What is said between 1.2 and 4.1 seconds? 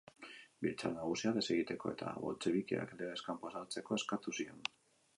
desegiteko eta boltxebikeak legez kanpo ezartzeko